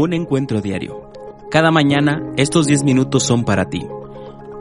Un 0.00 0.14
encuentro 0.14 0.62
diario. 0.62 1.12
Cada 1.50 1.70
mañana 1.70 2.22
estos 2.38 2.66
10 2.66 2.84
minutos 2.84 3.22
son 3.22 3.44
para 3.44 3.66
ti. 3.66 3.86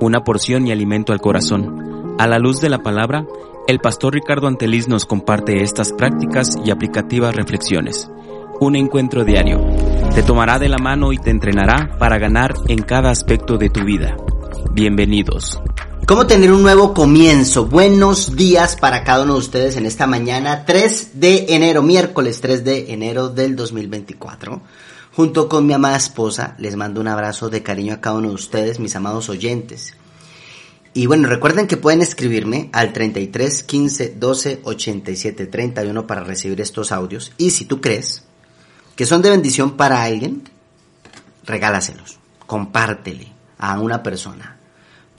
Una 0.01 0.19
porción 0.25 0.67
y 0.67 0.73
alimento 0.73 1.13
al 1.13 1.21
corazón. 1.21 2.17
A 2.19 2.27
la 2.27 2.39
luz 2.39 2.59
de 2.59 2.67
la 2.67 2.79
palabra, 2.79 3.25
el 3.65 3.79
pastor 3.79 4.15
Ricardo 4.15 4.47
Anteliz 4.47 4.89
nos 4.89 5.05
comparte 5.05 5.63
estas 5.63 5.93
prácticas 5.93 6.57
y 6.65 6.71
aplicativas 6.71 7.33
reflexiones. 7.33 8.11
Un 8.59 8.75
encuentro 8.75 9.23
diario. 9.23 9.61
Te 10.13 10.23
tomará 10.23 10.59
de 10.59 10.67
la 10.67 10.77
mano 10.77 11.13
y 11.13 11.17
te 11.17 11.29
entrenará 11.29 11.95
para 11.97 12.17
ganar 12.17 12.55
en 12.67 12.81
cada 12.81 13.09
aspecto 13.09 13.57
de 13.57 13.69
tu 13.69 13.85
vida. 13.85 14.17
Bienvenidos. 14.73 15.61
¿Cómo 16.09 16.25
tener 16.25 16.51
un 16.51 16.63
nuevo 16.63 16.95
comienzo? 16.95 17.67
Buenos 17.67 18.35
días 18.35 18.75
para 18.75 19.03
cada 19.03 19.21
uno 19.21 19.33
de 19.33 19.41
ustedes 19.41 19.75
en 19.75 19.85
esta 19.85 20.07
mañana 20.07 20.65
3 20.65 21.19
de 21.19 21.45
enero, 21.49 21.83
miércoles 21.83 22.41
3 22.41 22.63
de 22.63 22.91
enero 22.91 23.29
del 23.29 23.55
2024. 23.55 24.59
Junto 25.13 25.47
con 25.47 25.67
mi 25.67 25.73
amada 25.73 25.97
esposa, 25.97 26.55
les 26.57 26.75
mando 26.75 26.99
un 26.99 27.09
abrazo 27.09 27.51
de 27.51 27.61
cariño 27.61 27.93
a 27.93 28.01
cada 28.01 28.17
uno 28.17 28.29
de 28.29 28.33
ustedes, 28.33 28.79
mis 28.79 28.95
amados 28.95 29.29
oyentes. 29.29 29.93
Y 30.95 31.05
bueno, 31.05 31.29
recuerden 31.29 31.67
que 31.67 31.77
pueden 31.77 32.01
escribirme 32.01 32.71
al 32.73 32.91
33 32.91 33.61
15 33.61 34.15
12 34.17 34.61
87 34.63 35.45
31 35.45 36.07
para 36.07 36.23
recibir 36.23 36.59
estos 36.59 36.91
audios. 36.91 37.33
Y 37.37 37.51
si 37.51 37.65
tú 37.65 37.81
crees 37.81 38.23
que 38.95 39.05
son 39.05 39.21
de 39.21 39.29
bendición 39.29 39.77
para 39.77 40.01
alguien, 40.01 40.41
regálaselos, 41.45 42.17
compártele 42.47 43.31
a 43.59 43.79
una 43.79 44.01
persona 44.01 44.58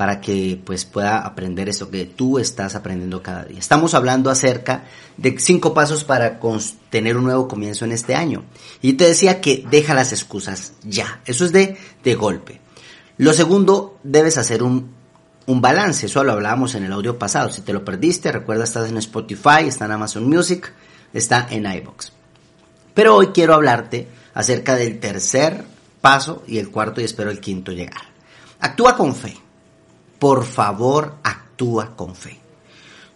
para 0.00 0.18
que 0.22 0.58
pues 0.64 0.86
pueda 0.86 1.18
aprender 1.18 1.68
eso 1.68 1.90
que 1.90 2.06
tú 2.06 2.38
estás 2.38 2.74
aprendiendo 2.74 3.22
cada 3.22 3.44
día. 3.44 3.58
Estamos 3.58 3.92
hablando 3.92 4.30
acerca 4.30 4.84
de 5.18 5.38
cinco 5.38 5.74
pasos 5.74 6.04
para 6.04 6.40
tener 6.88 7.18
un 7.18 7.24
nuevo 7.24 7.46
comienzo 7.46 7.84
en 7.84 7.92
este 7.92 8.14
año. 8.14 8.44
Y 8.80 8.94
te 8.94 9.04
decía 9.04 9.42
que 9.42 9.62
deja 9.70 9.92
las 9.92 10.12
excusas 10.12 10.72
ya. 10.84 11.20
Eso 11.26 11.44
es 11.44 11.52
de, 11.52 11.76
de 12.02 12.14
golpe. 12.14 12.62
Lo 13.18 13.34
segundo, 13.34 13.98
debes 14.02 14.38
hacer 14.38 14.62
un, 14.62 14.90
un 15.44 15.60
balance. 15.60 16.06
Eso 16.06 16.24
lo 16.24 16.32
hablábamos 16.32 16.74
en 16.76 16.84
el 16.84 16.94
audio 16.94 17.18
pasado. 17.18 17.52
Si 17.52 17.60
te 17.60 17.74
lo 17.74 17.84
perdiste, 17.84 18.32
recuerda, 18.32 18.64
estás 18.64 18.88
en 18.88 18.96
Spotify, 18.96 19.66
está 19.66 19.84
en 19.84 19.92
Amazon 19.92 20.26
Music, 20.26 20.72
está 21.12 21.46
en 21.50 21.70
iBox. 21.70 22.10
Pero 22.94 23.16
hoy 23.16 23.26
quiero 23.34 23.52
hablarte 23.52 24.08
acerca 24.32 24.76
del 24.76 24.98
tercer 24.98 25.62
paso 26.00 26.42
y 26.46 26.56
el 26.56 26.70
cuarto 26.70 27.02
y 27.02 27.04
espero 27.04 27.30
el 27.30 27.38
quinto 27.38 27.70
llegar. 27.70 28.00
Actúa 28.60 28.96
con 28.96 29.14
fe 29.14 29.36
por 30.20 30.44
favor 30.44 31.14
actúa 31.24 31.96
con 31.96 32.14
fe. 32.14 32.38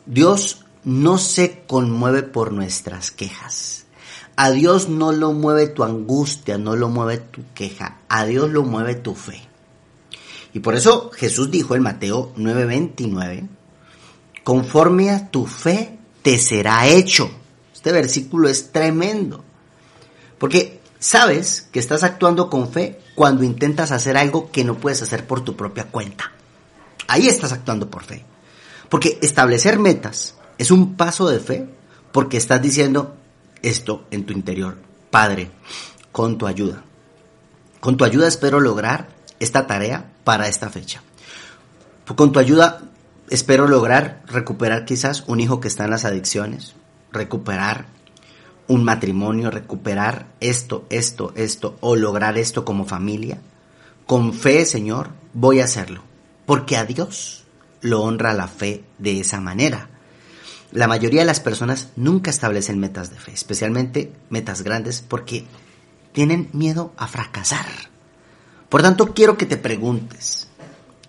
Dios 0.06 0.64
no 0.82 1.18
se 1.18 1.62
conmueve 1.66 2.24
por 2.24 2.50
nuestras 2.50 3.12
quejas. 3.12 3.84
A 4.36 4.50
Dios 4.50 4.88
no 4.88 5.12
lo 5.12 5.32
mueve 5.32 5.68
tu 5.68 5.84
angustia, 5.84 6.58
no 6.58 6.74
lo 6.74 6.88
mueve 6.88 7.18
tu 7.18 7.42
queja, 7.54 7.98
a 8.08 8.24
Dios 8.24 8.50
lo 8.50 8.64
mueve 8.64 8.96
tu 8.96 9.14
fe. 9.14 9.40
Y 10.52 10.60
por 10.60 10.74
eso 10.74 11.10
Jesús 11.14 11.50
dijo 11.50 11.76
en 11.76 11.82
Mateo 11.82 12.32
9:29, 12.36 13.48
conforme 14.42 15.10
a 15.10 15.30
tu 15.30 15.46
fe 15.46 15.98
te 16.22 16.38
será 16.38 16.88
hecho. 16.88 17.30
Este 17.72 17.92
versículo 17.92 18.48
es 18.48 18.72
tremendo, 18.72 19.44
porque 20.38 20.80
sabes 20.98 21.68
que 21.70 21.80
estás 21.80 22.02
actuando 22.02 22.48
con 22.48 22.72
fe 22.72 22.98
cuando 23.14 23.44
intentas 23.44 23.92
hacer 23.92 24.16
algo 24.16 24.50
que 24.50 24.64
no 24.64 24.78
puedes 24.78 25.02
hacer 25.02 25.26
por 25.26 25.44
tu 25.44 25.54
propia 25.54 25.84
cuenta. 25.84 26.33
Ahí 27.08 27.28
estás 27.28 27.52
actuando 27.52 27.90
por 27.90 28.04
fe. 28.04 28.24
Porque 28.88 29.18
establecer 29.22 29.78
metas 29.78 30.34
es 30.58 30.70
un 30.70 30.96
paso 30.96 31.28
de 31.28 31.40
fe 31.40 31.68
porque 32.12 32.36
estás 32.36 32.62
diciendo 32.62 33.16
esto 33.62 34.06
en 34.10 34.24
tu 34.24 34.32
interior. 34.32 34.78
Padre, 35.10 35.50
con 36.12 36.38
tu 36.38 36.46
ayuda. 36.46 36.82
Con 37.80 37.96
tu 37.96 38.04
ayuda 38.04 38.28
espero 38.28 38.60
lograr 38.60 39.08
esta 39.40 39.66
tarea 39.66 40.12
para 40.22 40.48
esta 40.48 40.70
fecha. 40.70 41.02
Con 42.16 42.32
tu 42.32 42.38
ayuda 42.38 42.82
espero 43.30 43.66
lograr 43.66 44.22
recuperar 44.26 44.84
quizás 44.84 45.24
un 45.26 45.40
hijo 45.40 45.60
que 45.60 45.68
está 45.68 45.84
en 45.84 45.90
las 45.90 46.04
adicciones, 46.04 46.74
recuperar 47.10 47.86
un 48.68 48.84
matrimonio, 48.84 49.50
recuperar 49.50 50.26
esto, 50.40 50.86
esto, 50.88 51.32
esto, 51.36 51.76
o 51.80 51.96
lograr 51.96 52.38
esto 52.38 52.64
como 52.64 52.84
familia. 52.84 53.40
Con 54.06 54.32
fe, 54.32 54.64
Señor, 54.66 55.10
voy 55.32 55.60
a 55.60 55.64
hacerlo 55.64 56.13
porque 56.46 56.76
a 56.76 56.84
Dios 56.84 57.44
lo 57.80 58.02
honra 58.02 58.32
la 58.32 58.48
fe 58.48 58.84
de 58.98 59.20
esa 59.20 59.40
manera. 59.40 59.88
La 60.72 60.88
mayoría 60.88 61.20
de 61.20 61.26
las 61.26 61.40
personas 61.40 61.90
nunca 61.96 62.30
establecen 62.30 62.80
metas 62.80 63.10
de 63.10 63.16
fe, 63.16 63.32
especialmente 63.32 64.12
metas 64.30 64.62
grandes, 64.62 65.04
porque 65.06 65.44
tienen 66.12 66.48
miedo 66.52 66.92
a 66.96 67.06
fracasar. 67.06 67.66
Por 68.68 68.82
tanto, 68.82 69.14
quiero 69.14 69.36
que 69.36 69.46
te 69.46 69.56
preguntes, 69.56 70.48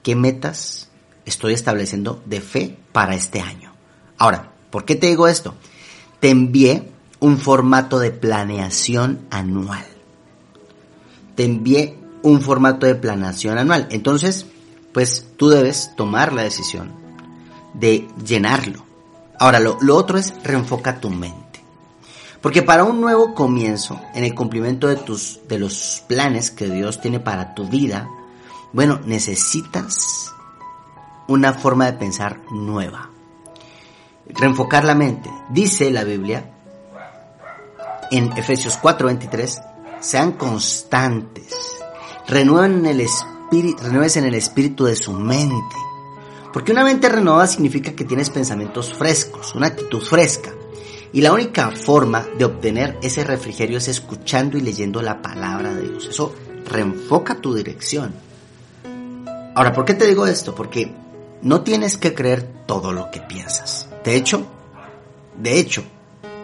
¿qué 0.04 0.16
metas 0.16 0.90
estoy 1.26 1.54
estableciendo 1.54 2.22
de 2.26 2.42
fe 2.42 2.78
para 2.92 3.16
este 3.16 3.42
año? 3.42 3.74
Ahora, 4.18 4.52
¿por 4.70 4.86
qué 4.86 4.96
te 4.96 5.08
digo 5.08 5.28
esto? 5.28 5.56
Te 6.20 6.30
envié 6.30 6.92
un 7.20 7.40
formato 7.40 8.00
de 8.00 8.12
planeación 8.12 9.22
anual. 9.32 9.86
Te 11.36 11.44
envié 11.46 11.98
un 12.22 12.42
formato 12.42 12.86
de 12.86 12.96
planeación 12.96 13.58
anual. 13.58 13.88
Entonces, 13.90 14.46
pues 14.96 15.26
tú 15.36 15.50
debes 15.50 15.92
tomar 15.98 16.32
la 16.32 16.44
decisión 16.44 16.94
de 17.74 18.08
llenarlo. 18.26 18.86
Ahora, 19.38 19.60
lo, 19.60 19.78
otro 19.94 20.18
es 20.18 20.34
reenfoca 20.42 21.02
tu 21.02 21.10
mente. 21.10 21.62
Porque 22.40 22.62
para 22.62 22.86
un 22.86 23.02
nuevo 23.02 23.36
comienzo, 23.36 24.00
en 24.14 24.24
el 24.24 24.34
cumplimiento 24.34 24.88
de, 24.88 24.96
tus, 24.96 25.42
de 25.50 25.60
los 25.60 26.02
planes 26.08 26.50
que 26.50 26.70
Dios 26.70 27.02
tiene 27.02 27.20
para 27.20 27.54
tu 27.54 27.68
vida, 27.68 28.08
bueno, 28.72 29.02
necesitas 29.06 30.32
una 31.28 31.52
forma 31.52 31.88
de 31.88 31.98
pensar 31.98 32.40
nueva. 32.50 33.10
Reenfocar 34.30 34.86
la 34.86 34.96
mente. 34.96 35.30
Dice 35.50 35.92
la 35.92 36.06
Biblia 36.06 36.54
en 38.12 38.32
Efesios 38.38 38.80
4:23, 38.82 39.62
sean 40.00 40.32
constantes, 40.32 41.54
renueven 42.28 42.86
el 42.86 43.02
espíritu 43.02 43.35
renueves 43.52 44.18
en 44.18 44.26
el 44.26 44.36
espíritu 44.36 44.86
de 44.86 44.96
su 44.96 45.14
mente. 45.14 45.76
Porque 46.54 46.72
una 46.72 46.84
mente 46.84 47.10
renovada 47.10 47.48
significa 47.48 47.94
que 47.94 48.06
tienes 48.06 48.30
pensamientos 48.30 48.94
frescos, 48.94 49.56
una 49.56 49.68
actitud 49.68 50.02
fresca. 50.02 50.54
Y 51.12 51.22
la 51.22 51.34
única 51.34 51.72
forma 51.72 52.26
de 52.38 52.46
obtener 52.46 52.98
ese 53.02 53.24
refrigerio 53.24 53.78
es 53.78 53.88
escuchando 53.88 54.58
y 54.58 54.62
leyendo 54.62 55.02
la 55.02 55.22
palabra 55.22 55.74
de 55.74 55.82
Dios. 55.82 56.08
Eso 56.10 56.34
reenfoca 56.66 57.36
tu 57.36 57.54
dirección. 57.54 58.14
Ahora, 59.54 59.74
¿por 59.74 59.86
qué 59.86 59.94
te 59.94 60.08
digo 60.08 60.28
esto? 60.28 60.54
Porque 60.54 60.94
no 61.42 61.62
tienes 61.62 61.98
que 61.98 62.14
creer 62.14 62.66
todo 62.66 62.92
lo 62.92 63.12
que 63.12 63.22
piensas. 63.22 63.88
De 64.04 64.16
hecho, 64.16 64.46
de 65.38 65.60
hecho, 65.60 65.84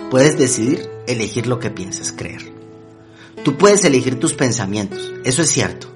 puedes 0.09 0.37
decidir 0.37 0.89
elegir 1.07 1.47
lo 1.47 1.59
que 1.59 1.69
piensas 1.69 2.11
creer. 2.11 2.51
Tú 3.43 3.57
puedes 3.57 3.83
elegir 3.83 4.19
tus 4.19 4.33
pensamientos, 4.33 5.11
eso 5.23 5.41
es 5.41 5.49
cierto. 5.49 5.87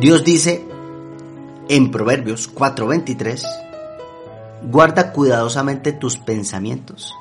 Dios 0.00 0.22
dice 0.22 0.64
en 1.68 1.90
Proverbios 1.90 2.48
4:23, 2.54 3.44
guarda 4.62 5.10
cuidadosamente 5.12 5.92
tus 5.92 6.18
pensamientos, 6.18 7.12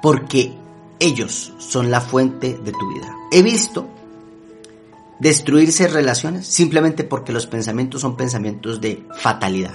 porque 0.00 0.54
ellos 0.98 1.52
son 1.58 1.90
la 1.90 2.00
fuente 2.00 2.56
de 2.56 2.72
tu 2.72 2.88
vida. 2.88 3.14
He 3.30 3.42
visto 3.42 3.86
destruirse 5.20 5.88
relaciones 5.88 6.46
simplemente 6.46 7.04
porque 7.04 7.34
los 7.34 7.46
pensamientos 7.46 8.00
son 8.00 8.16
pensamientos 8.16 8.80
de 8.80 9.06
fatalidad. 9.18 9.74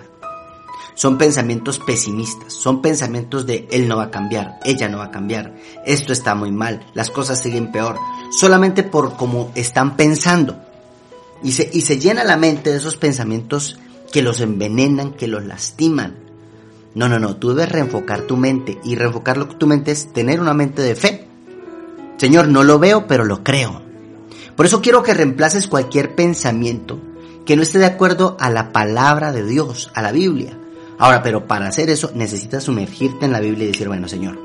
Son 0.95 1.19
pensamientos 1.19 1.77
pesimistas, 1.77 2.53
son 2.53 2.81
pensamientos 2.81 3.45
de 3.45 3.67
él 3.69 3.87
no 3.87 3.97
va 3.97 4.05
a 4.05 4.11
cambiar, 4.11 4.59
ella 4.65 4.89
no 4.89 4.97
va 4.97 5.05
a 5.05 5.11
cambiar, 5.11 5.53
esto 5.85 6.11
está 6.11 6.33
muy 6.33 6.51
mal, 6.51 6.83
las 6.95 7.11
cosas 7.11 7.39
siguen 7.39 7.71
peor, 7.71 7.97
solamente 8.31 8.81
por 8.81 9.15
cómo 9.15 9.51
están 9.53 9.95
pensando 9.95 10.57
y 11.43 11.51
se, 11.53 11.69
y 11.71 11.81
se 11.81 11.99
llena 11.99 12.23
la 12.23 12.37
mente 12.37 12.71
de 12.71 12.77
esos 12.77 12.97
pensamientos 12.97 13.79
que 14.11 14.21
los 14.21 14.41
envenenan, 14.41 15.13
que 15.13 15.27
los 15.27 15.45
lastiman. 15.45 16.15
No, 16.93 17.07
no, 17.07 17.19
no, 17.19 17.37
tú 17.37 17.49
debes 17.49 17.71
reenfocar 17.71 18.21
tu 18.21 18.35
mente 18.35 18.79
y 18.83 18.95
reenfocar 18.95 19.45
tu 19.45 19.67
mente 19.67 19.91
es 19.91 20.11
tener 20.11 20.41
una 20.41 20.53
mente 20.53 20.81
de 20.81 20.95
fe. 20.95 21.27
Señor, 22.17 22.49
no 22.49 22.63
lo 22.63 22.77
veo, 22.77 23.07
pero 23.07 23.23
lo 23.23 23.43
creo. 23.43 23.81
Por 24.55 24.65
eso 24.65 24.81
quiero 24.81 25.01
que 25.01 25.13
reemplaces 25.13 25.67
cualquier 25.67 26.13
pensamiento 26.15 26.99
que 27.45 27.55
no 27.55 27.63
esté 27.63 27.79
de 27.79 27.85
acuerdo 27.85 28.37
a 28.39 28.49
la 28.49 28.71
palabra 28.71 29.31
de 29.31 29.45
Dios, 29.45 29.89
a 29.95 30.01
la 30.01 30.11
Biblia. 30.11 30.57
Ahora, 30.99 31.23
pero 31.23 31.47
para 31.47 31.67
hacer 31.67 31.89
eso 31.89 32.11
necesitas 32.13 32.65
sumergirte 32.65 33.25
en 33.25 33.31
la 33.31 33.39
Biblia 33.39 33.63
y 33.63 33.71
decir, 33.71 33.87
bueno, 33.87 34.07
Señor, 34.07 34.37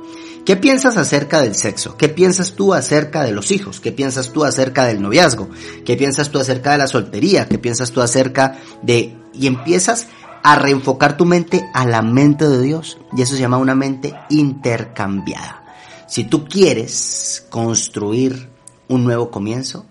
¿Qué 0.47 0.55
piensas 0.55 0.97
acerca 0.97 1.43
del 1.43 1.57
sexo? 1.57 1.97
¿Qué 1.97 2.09
piensas 2.09 2.53
tú 2.53 2.73
acerca 2.73 3.25
de 3.25 3.33
los 3.33 3.51
hijos? 3.51 3.81
¿Qué 3.81 3.91
piensas 3.91 4.33
tú 4.33 4.45
acerca 4.45 4.85
del 4.85 5.03
noviazgo? 5.03 5.49
¿Qué 5.85 5.97
piensas 5.97 6.31
tú 6.31 6.39
acerca 6.39 6.71
de 6.71 6.79
la 6.79 6.87
soltería? 6.87 7.49
¿Qué 7.49 7.59
piensas 7.59 7.91
tú 7.91 8.01
acerca 8.01 8.57
de... 8.81 9.17
Y 9.35 9.49
empiezas 9.49 10.07
a 10.45 10.55
reenfocar 10.55 11.17
tu 11.17 11.25
mente 11.25 11.69
a 11.75 11.85
la 11.85 12.01
mente 12.01 12.49
de 12.49 12.63
Dios. 12.63 12.97
Y 13.17 13.23
eso 13.23 13.35
se 13.35 13.41
llama 13.41 13.59
una 13.59 13.75
mente 13.75 14.15
intercambiada. 14.31 15.65
Si 16.07 16.23
tú 16.23 16.45
quieres 16.45 17.45
construir 17.51 18.49
un 18.87 19.03
nuevo 19.03 19.33
comienzo, 19.33 19.85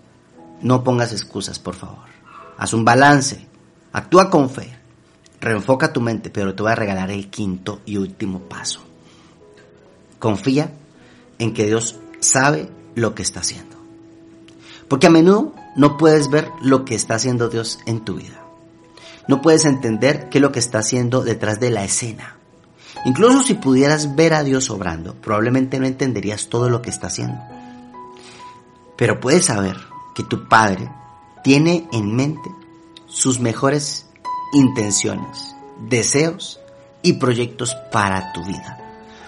no 0.62 0.82
pongas 0.82 1.12
excusas, 1.12 1.58
por 1.58 1.74
favor. 1.74 2.06
Haz 2.56 2.72
un 2.72 2.82
balance, 2.82 3.46
actúa 3.92 4.30
con 4.30 4.48
fe, 4.48 4.74
reenfoca 5.38 5.92
tu 5.92 6.00
mente, 6.00 6.30
pero 6.30 6.54
te 6.54 6.62
voy 6.62 6.72
a 6.72 6.76
regalar 6.76 7.10
el 7.10 7.28
quinto 7.28 7.82
y 7.84 7.98
último 7.98 8.40
paso. 8.40 8.95
Confía 10.18 10.72
en 11.38 11.54
que 11.54 11.66
Dios 11.66 11.98
sabe 12.20 12.68
lo 12.94 13.14
que 13.14 13.22
está 13.22 13.40
haciendo. 13.40 13.76
Porque 14.88 15.06
a 15.08 15.10
menudo 15.10 15.54
no 15.74 15.96
puedes 15.96 16.30
ver 16.30 16.48
lo 16.62 16.84
que 16.84 16.94
está 16.94 17.16
haciendo 17.16 17.48
Dios 17.48 17.80
en 17.86 18.04
tu 18.04 18.14
vida. 18.14 18.42
No 19.28 19.42
puedes 19.42 19.64
entender 19.64 20.28
qué 20.28 20.38
es 20.38 20.42
lo 20.42 20.52
que 20.52 20.60
está 20.60 20.78
haciendo 20.78 21.22
detrás 21.22 21.60
de 21.60 21.70
la 21.70 21.84
escena. 21.84 22.36
Incluso 23.04 23.42
si 23.42 23.54
pudieras 23.54 24.16
ver 24.16 24.34
a 24.34 24.44
Dios 24.44 24.70
obrando, 24.70 25.14
probablemente 25.14 25.78
no 25.78 25.86
entenderías 25.86 26.48
todo 26.48 26.70
lo 26.70 26.82
que 26.82 26.90
está 26.90 27.08
haciendo. 27.08 27.38
Pero 28.96 29.20
puedes 29.20 29.46
saber 29.46 29.76
que 30.14 30.22
tu 30.22 30.48
Padre 30.48 30.90
tiene 31.44 31.88
en 31.92 32.14
mente 32.14 32.50
sus 33.06 33.38
mejores 33.38 34.06
intenciones, 34.52 35.54
deseos 35.88 36.60
y 37.02 37.14
proyectos 37.14 37.74
para 37.92 38.32
tu 38.32 38.44
vida. 38.44 38.85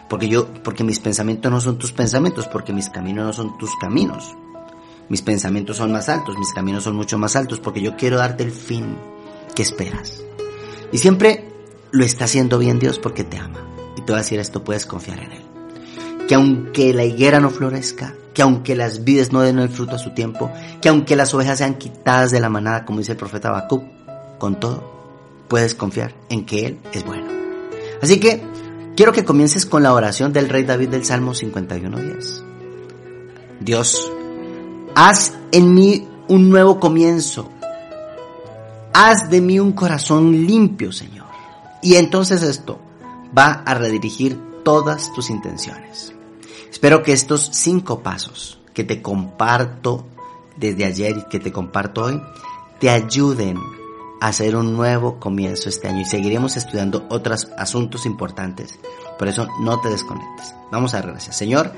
Porque 0.08 0.28
yo, 0.28 0.46
porque 0.62 0.84
mis 0.84 1.00
pensamientos 1.00 1.50
no 1.50 1.60
son 1.60 1.78
tus 1.78 1.92
pensamientos, 1.92 2.46
porque 2.46 2.72
mis 2.72 2.88
caminos 2.88 3.26
no 3.26 3.32
son 3.32 3.58
tus 3.58 3.70
caminos. 3.76 4.34
Mis 5.08 5.22
pensamientos 5.22 5.76
son 5.76 5.92
más 5.92 6.08
altos, 6.08 6.36
mis 6.38 6.52
caminos 6.52 6.84
son 6.84 6.96
mucho 6.96 7.18
más 7.18 7.36
altos, 7.36 7.60
porque 7.60 7.80
yo 7.80 7.96
quiero 7.96 8.18
darte 8.18 8.44
el 8.44 8.50
fin 8.50 8.96
que 9.54 9.62
esperas. 9.62 10.22
Y 10.92 10.98
siempre 10.98 11.48
lo 11.90 12.04
está 12.04 12.24
haciendo 12.24 12.58
bien 12.58 12.78
Dios 12.78 12.98
porque 12.98 13.24
te 13.24 13.38
ama. 13.38 13.60
Y 13.96 14.02
te 14.02 14.12
voy 14.12 14.16
a 14.16 14.22
decir 14.22 14.38
esto, 14.38 14.64
puedes 14.64 14.86
confiar 14.86 15.20
en 15.20 15.32
Él. 15.32 15.42
Que 16.26 16.34
aunque 16.34 16.92
la 16.92 17.04
higuera 17.04 17.40
no 17.40 17.50
florezca, 17.50 18.14
que 18.34 18.42
aunque 18.42 18.76
las 18.76 19.04
vides 19.04 19.32
no 19.32 19.40
den 19.40 19.58
el 19.58 19.68
fruto 19.68 19.96
a 19.96 19.98
su 19.98 20.14
tiempo, 20.14 20.50
que 20.80 20.88
aunque 20.88 21.16
las 21.16 21.32
ovejas 21.34 21.58
sean 21.58 21.74
quitadas 21.74 22.30
de 22.30 22.40
la 22.40 22.48
manada, 22.48 22.84
como 22.84 22.98
dice 22.98 23.12
el 23.12 23.18
profeta 23.18 23.48
Habacuc, 23.48 23.82
con 24.38 24.60
todo, 24.60 24.98
puedes 25.48 25.74
confiar 25.74 26.14
en 26.28 26.44
que 26.44 26.66
Él 26.66 26.78
es 26.92 27.04
bueno. 27.04 27.26
Así 28.00 28.20
que 28.20 28.42
quiero 28.98 29.12
que 29.12 29.24
comiences 29.24 29.64
con 29.64 29.84
la 29.84 29.94
oración 29.94 30.32
del 30.32 30.48
rey 30.48 30.64
David 30.64 30.88
del 30.88 31.04
Salmo 31.04 31.32
51.10. 31.32 32.42
Dios, 33.60 34.10
haz 34.96 35.34
en 35.52 35.72
mí 35.72 36.08
un 36.26 36.50
nuevo 36.50 36.80
comienzo. 36.80 37.48
Haz 38.92 39.30
de 39.30 39.40
mí 39.40 39.60
un 39.60 39.70
corazón 39.70 40.32
limpio, 40.44 40.90
Señor. 40.90 41.28
Y 41.80 41.94
entonces 41.94 42.42
esto 42.42 42.80
va 43.38 43.62
a 43.64 43.74
redirigir 43.74 44.36
todas 44.64 45.12
tus 45.12 45.30
intenciones. 45.30 46.12
Espero 46.68 47.04
que 47.04 47.12
estos 47.12 47.50
cinco 47.52 48.00
pasos 48.00 48.58
que 48.74 48.82
te 48.82 49.00
comparto 49.00 50.08
desde 50.56 50.84
ayer 50.84 51.18
y 51.18 51.28
que 51.28 51.38
te 51.38 51.52
comparto 51.52 52.06
hoy 52.06 52.20
te 52.80 52.90
ayuden 52.90 53.60
hacer 54.20 54.56
un 54.56 54.76
nuevo 54.76 55.18
comienzo 55.20 55.68
este 55.68 55.88
año 55.88 56.00
y 56.00 56.04
seguiremos 56.04 56.56
estudiando 56.56 57.06
otros 57.08 57.48
asuntos 57.56 58.06
importantes. 58.06 58.78
Por 59.18 59.28
eso 59.28 59.48
no 59.60 59.80
te 59.80 59.88
desconectes. 59.88 60.54
Vamos 60.70 60.94
a 60.94 60.98
dar 60.98 61.10
gracias. 61.10 61.36
Señor, 61.36 61.72